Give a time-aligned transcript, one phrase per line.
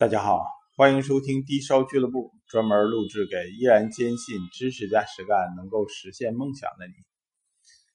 [0.00, 0.46] 大家好，
[0.78, 6.94] 欢迎收听低烧俱乐部，专门录制给依然坚信知识加实干能够实现梦想的你。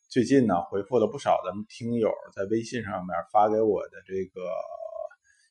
[0.08, 4.42] 最近呢，回复了不少咱们听友在微信上面发给我的这个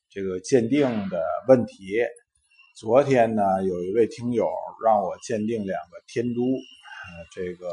[0.09, 1.99] 这个鉴定的问题。
[2.77, 4.49] 昨天呢，有一位听友
[4.81, 6.39] 让我鉴定两个天珠，
[7.33, 7.67] 这个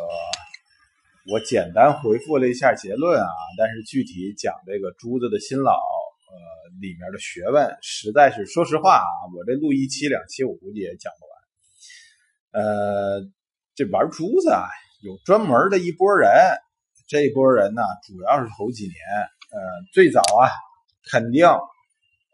[1.30, 5.70] 我简单回复了一下结论啊，但是具体讲这个珠子的新老。
[6.32, 12.64] 呃，里面的学问实在是，说实话啊，我这录一期两期，我估计也讲不完。
[12.64, 13.22] 呃，
[13.76, 14.66] 这玩珠子啊，
[15.04, 16.28] 有专门的一拨人，
[17.06, 18.96] 这一波人呢，主要是头几年，
[19.52, 19.58] 呃，
[19.94, 20.50] 最早啊，
[21.10, 21.46] 肯定，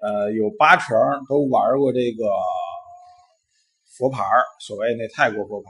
[0.01, 0.97] 呃，有八成
[1.29, 2.25] 都玩过这个
[3.99, 4.25] 佛牌
[4.61, 5.69] 所谓那泰国佛牌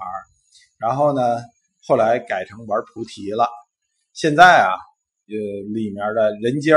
[0.78, 1.42] 然后呢，
[1.84, 3.48] 后来改成玩菩提了。
[4.12, 4.70] 现在啊，
[5.26, 5.34] 呃，
[5.74, 6.76] 里面的人精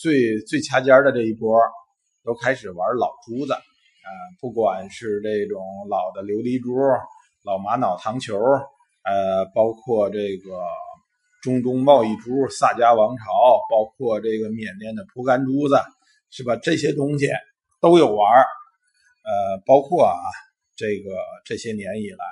[0.00, 1.60] 最最掐尖的这一波，
[2.22, 4.08] 都开始玩老珠子，啊，
[4.40, 6.70] 不管是这种老的琉璃珠、
[7.42, 8.38] 老玛瑙糖球，
[9.02, 10.62] 呃，包括这个
[11.42, 13.24] 中东贸易珠、萨迦王朝，
[13.68, 15.74] 包括这个缅甸的蒲甘珠子，
[16.30, 16.54] 是吧？
[16.54, 17.28] 这些东西
[17.80, 18.32] 都有玩
[19.24, 20.14] 呃，包括啊，
[20.76, 21.10] 这个
[21.44, 22.24] 这些年以来，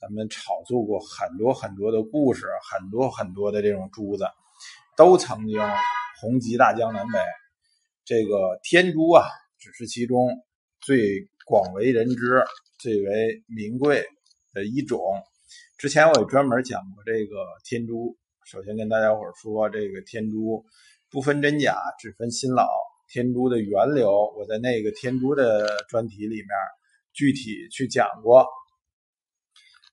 [0.00, 4.24] 咱们炒作过很多很多的故事，很多很多的这种珠子，
[4.96, 5.60] 都曾经。
[6.22, 7.18] 红极大江南北，
[8.04, 9.26] 这个天珠啊，
[9.58, 10.28] 只是其中
[10.80, 12.44] 最广为人知、
[12.78, 14.06] 最为名贵
[14.52, 15.00] 的一种。
[15.76, 18.16] 之前我也专门讲过这个天珠。
[18.46, 20.64] 首先跟大家伙说，这个天珠
[21.10, 22.68] 不分真假，只分新老。
[23.08, 26.48] 天珠的源流，我在那个天珠的专题里面
[27.12, 28.46] 具体去讲过。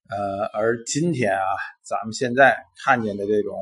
[0.09, 1.47] 呃，而今天啊，
[1.81, 2.55] 咱们现在
[2.86, 3.58] 看见的这种。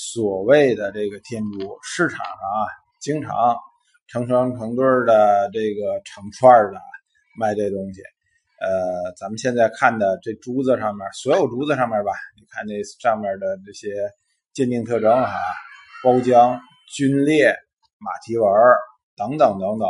[0.00, 3.58] 所谓的这个天珠，市场上啊，经常
[4.06, 6.78] 成双成对的，这个成串的
[7.36, 8.00] 卖这东西。
[8.60, 13.88] 呃，咱们现在看的这珠子上面，所有珠子上面吧，你看那上面的这些
[14.54, 15.36] 鉴定特征哈，
[16.04, 16.60] 包浆、
[16.96, 17.52] 皲裂、
[17.98, 18.48] 马蹄纹
[19.16, 19.88] 等等等等，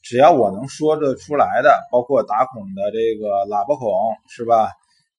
[0.00, 3.92] 只要我能说得出来的，包括打孔的这个喇叭孔
[4.30, 4.70] 是吧？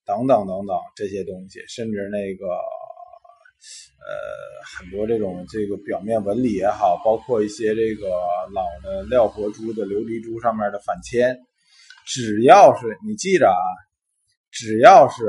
[0.03, 2.47] 等等等等这些东西，甚至那个。
[4.05, 8.09] 呃，很多这种这个表面纹理也好，包括一些这个
[8.53, 11.39] 老的料活珠的琉璃珠上面的反铅，
[12.05, 13.65] 只要是你记着啊，
[14.51, 15.23] 只要是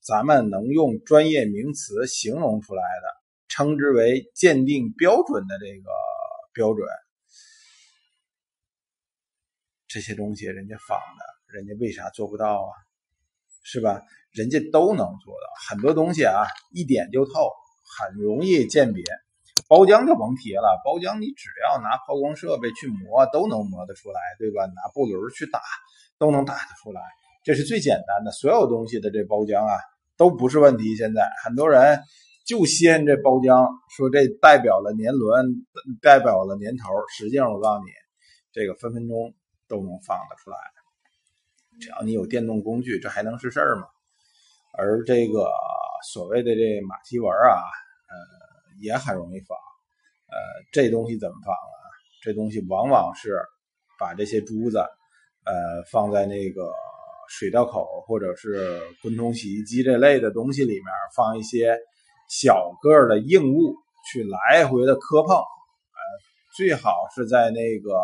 [0.00, 3.08] 咱们能用专业名词形容出来的，
[3.48, 5.90] 称之为鉴定标准的这个
[6.54, 6.88] 标准，
[9.86, 12.72] 这些东西人家仿的，人家为啥做不到啊？
[13.62, 14.02] 是吧？
[14.30, 17.50] 人家都能做到，很多东西啊，一点就透。
[17.84, 19.04] 很容易鉴别，
[19.68, 20.80] 包浆就甭提了。
[20.84, 24.64] 包浆你只要拿抛光设备去磨，都能磨得出来，对吧？
[24.66, 25.60] 拿布轮去打，
[26.18, 27.00] 都能打得出来。
[27.44, 29.76] 这是最简单的，所有东西的这包浆啊，
[30.16, 30.96] 都不是问题。
[30.96, 32.00] 现在很多人
[32.46, 35.66] 就掀这包浆，说这代表了年轮，
[36.00, 36.88] 代表了年头。
[37.16, 37.90] 实际上，我告诉你，
[38.52, 39.34] 这个分分钟
[39.68, 40.56] 都能放得出来。
[41.80, 43.86] 只要你有电动工具，这还能是事儿吗？
[44.76, 45.50] 而这个。
[46.12, 47.64] 所谓的这马蹄纹啊，
[48.10, 48.14] 呃，
[48.82, 49.56] 也很容易仿。
[50.26, 50.36] 呃，
[50.70, 51.80] 这东西怎么仿啊？
[52.20, 53.40] 这东西往往是
[53.98, 54.76] 把这些珠子，
[55.46, 56.70] 呃，放在那个
[57.30, 60.84] 水道口或者是滚筒洗衣机这类的东西里面，
[61.16, 61.74] 放一些
[62.28, 63.74] 小个的硬物
[64.12, 65.34] 去来回的磕碰。
[65.36, 66.00] 呃，
[66.54, 67.98] 最好是在那个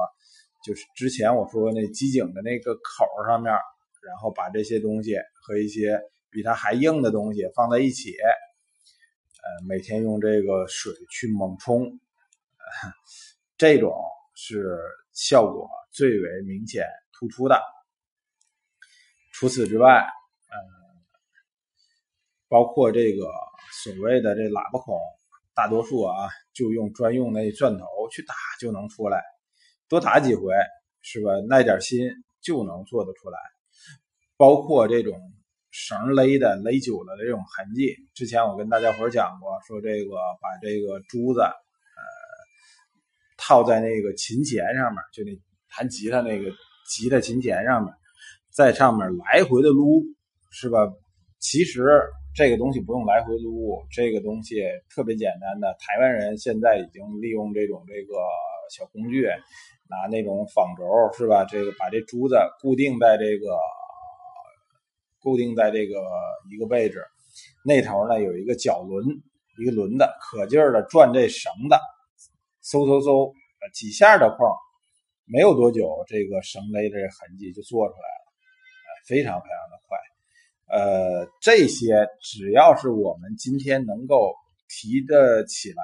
[0.65, 6.01] 就是之前我说那机井的那个口上面，然后把这些东西和一些。
[6.31, 11.99] 比它还硬的东西放在一起，呃，每天用这个水去猛冲，
[13.59, 13.93] 这种
[14.37, 14.79] 是
[15.13, 17.61] 效果最为明显突出的。
[19.33, 20.57] 除此之外，呃，
[22.49, 23.29] 包括这个
[23.83, 24.97] 所谓的这喇叭孔，
[25.53, 29.21] 大多数啊就用专用那钻头去打就能出来，
[29.89, 30.55] 多打几回
[31.03, 31.33] 是吧？
[31.49, 32.09] 耐点心
[32.41, 33.39] 就能做得出来。
[34.37, 35.21] 包括这种。
[35.71, 41.53] 绳勒的勒久了的这种痕迹，之前我跟大家伙讲过，说这个把这个珠子，呃，
[43.39, 45.31] 套在那个琴弦上面，就那
[45.69, 46.51] 弹吉他那个
[46.89, 47.95] 吉他琴弦上面，
[48.53, 50.03] 在上面来回的撸，
[50.51, 50.79] 是吧？
[51.39, 51.87] 其实
[52.35, 54.57] 这个东西不用来回撸，这个东西
[54.93, 55.73] 特别简单的。
[55.79, 58.19] 台湾人现在已经利用这种这个
[58.77, 59.25] 小工具，
[59.89, 60.85] 拿那种纺轴，
[61.17, 61.45] 是吧？
[61.45, 63.57] 这个把这珠子固定在这个。
[65.21, 66.03] 固定在这个
[66.51, 67.05] 一个位置，
[67.65, 69.05] 那头呢有一个脚轮，
[69.59, 71.77] 一个轮子，可劲儿的转这绳子，
[72.65, 73.33] 嗖嗖嗖，
[73.75, 74.47] 几下的空，
[75.27, 78.33] 没有多久，这个绳勒的痕迹就做出来了，
[79.07, 79.99] 非常非常的快。
[80.73, 84.35] 呃，这些只要是我们今天能够
[84.69, 85.83] 提得起来，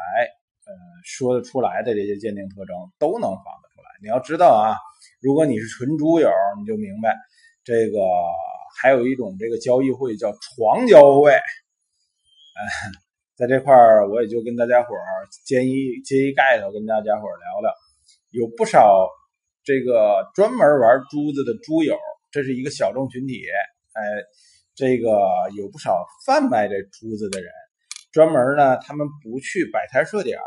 [0.64, 0.72] 呃，
[1.04, 3.88] 说得出来的这些鉴定特征，都能仿得出来。
[4.00, 4.78] 你要知道啊，
[5.20, 7.14] 如果你是纯猪友，你就明白
[7.64, 7.98] 这个
[8.80, 11.32] 还有一种这个交易会叫床交会。
[11.32, 12.60] 哎，
[13.36, 17.74] 在这块儿，我也就跟大家伙儿揭一揭一盖头，跟大家伙儿聊聊，
[18.30, 19.08] 有不少。
[19.64, 21.98] 这个专门玩珠子的猪友，
[22.30, 23.42] 这是一个小众群体。
[23.92, 24.00] 哎，
[24.76, 25.10] 这个
[25.56, 27.50] 有不少贩卖这珠子的人，
[28.12, 30.38] 专门呢，他们不去摆摊设点，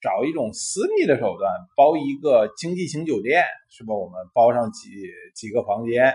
[0.00, 3.94] 找一种私密的手段，包一个经济型酒店，是吧？
[3.94, 4.88] 我们包上几
[5.34, 6.14] 几个房间，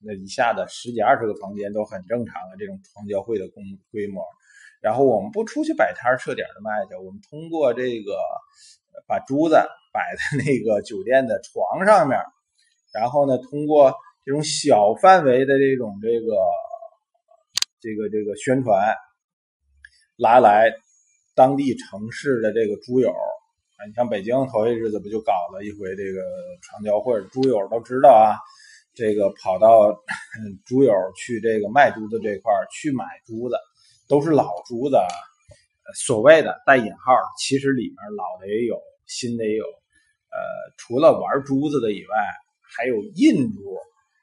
[0.00, 4.24] 那一下子十几二十个房间都很正常的这种床交会的规规模。
[4.80, 8.16] 然后我们不出去摆摊设点的卖去，我们通过这个
[9.06, 9.56] 把珠子。
[9.90, 12.20] 摆在那个酒店的床上面，
[12.92, 16.36] 然后呢，通过这种小范围的这种这个
[17.80, 18.94] 这个这个宣传，
[20.16, 20.70] 拉来
[21.34, 26.22] 当地城市的这个猪友啊，你像北京头些日子不就搞了一回这个
[26.62, 28.36] 床交会，猪友都知道啊，
[28.98, 29.94] 这个跑到
[30.66, 33.54] 猪友去这个卖珠子这块去买珠子，
[34.08, 34.98] 都是老珠子，
[35.94, 38.76] 所谓的带引号，其实里面老的也有。
[39.10, 40.38] 新的也有，呃，
[40.76, 42.14] 除了玩珠子的以外，
[42.60, 43.78] 还有印珠。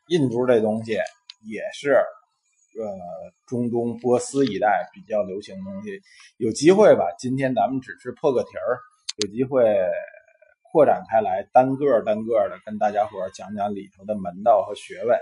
[0.09, 2.85] 印珠这东西也是，呃，
[3.47, 5.99] 中东波斯一带比较流行的东西。
[6.37, 8.77] 有机会吧，今天咱们只是破个题儿，
[9.23, 9.63] 有机会
[10.75, 15.17] 扩展开来，单个单个的跟大家伙讲讲里头的门道和学问。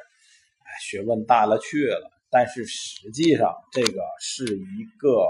[0.82, 5.28] 学问大了去了，但是实际上这个是一个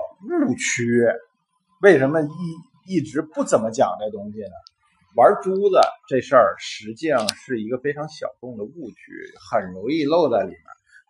[0.48, 1.04] 误区。
[1.82, 2.28] 为什么一？
[2.86, 4.56] 一直不怎么讲这东西呢，
[5.16, 8.96] 玩珠子这事儿实际上是一个非常小众的误区，
[9.52, 10.60] 很容易漏在里面。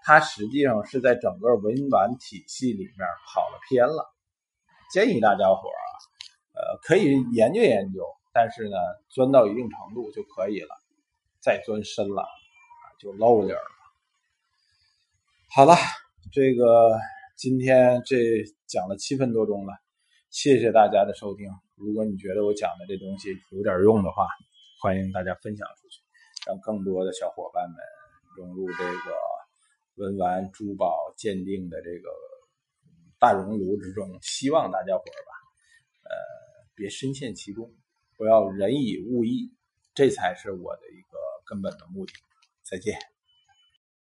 [0.03, 4.11] 它实际上是在整个文玩体系里面跑了偏了。
[4.91, 5.85] 建议大家伙啊，
[6.53, 8.75] 呃，可以研究研究，但是呢，
[9.09, 10.75] 钻到一定程度就可以了，
[11.39, 12.25] 再钻深了
[12.99, 13.65] 就漏点了。
[15.49, 15.75] 好了，
[16.31, 16.97] 这个
[17.35, 18.17] 今天这
[18.65, 19.73] 讲了七分多钟了。
[20.31, 21.47] 谢谢大家的收听。
[21.75, 24.27] 如果你觉得我讲的这东西有点用的话，
[24.81, 26.01] 欢迎大家分享出去，
[26.47, 27.77] 让更多的小伙伴们
[28.35, 29.15] 融入这个
[29.95, 32.09] 文玩珠宝鉴定的这个
[33.19, 34.17] 大熔炉之中。
[34.23, 35.31] 希望大家伙儿吧，
[36.09, 36.15] 呃，
[36.73, 37.71] 别深陷其中，
[38.23, 39.51] 我要人以物易，
[39.93, 42.13] 这才是我的一个根本的目的。
[42.63, 43.12] 再见。